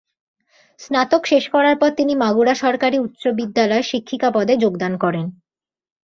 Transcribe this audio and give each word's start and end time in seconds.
স্নাতক 0.79 1.21
শেষ 1.25 1.43
করার 1.49 1.75
পর 1.77 1.89
তিনি 1.95 2.13
মাগুরা 2.15 2.53
সরকারি 2.55 2.97
উচ্চ 2.99 3.23
বিদ্যালয়ে 3.39 3.89
শিক্ষিকা 3.91 4.29
পদে 4.31 4.53
যোগদান 4.57 4.93
করেন। 4.97 5.25